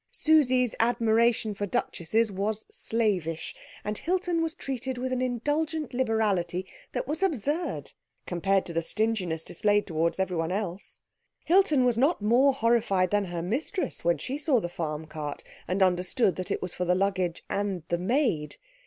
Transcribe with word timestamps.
Susie's 0.11 0.73
admiration 0.79 1.53
for 1.53 1.67
duchesses 1.67 2.31
was 2.31 2.65
slavish, 2.71 3.53
and 3.83 3.99
Hilton 3.99 4.41
was 4.41 4.55
treated 4.55 4.97
with 4.97 5.13
an 5.13 5.21
indulgent 5.21 5.93
liberality 5.93 6.65
that 6.91 7.07
was 7.07 7.21
absurd 7.21 7.93
compared 8.25 8.65
to 8.65 8.73
the 8.73 8.81
stinginess 8.81 9.43
displayed 9.43 9.85
towards 9.85 10.19
everyone 10.19 10.51
else. 10.51 11.01
Hilton 11.45 11.85
was 11.85 11.99
not 11.99 12.19
more 12.19 12.51
horrified 12.51 13.11
than 13.11 13.25
her 13.25 13.43
mistress 13.43 14.03
when 14.03 14.17
she 14.17 14.39
saw 14.39 14.59
the 14.59 14.67
farm 14.69 15.05
cart, 15.05 15.43
and 15.67 15.83
understood 15.83 16.35
that 16.35 16.49
it 16.49 16.63
was 16.63 16.73
for 16.73 16.83
the 16.83 16.95
luggage 16.95 17.43
and 17.47 17.83
the 17.89 17.99
maid. 17.99 18.55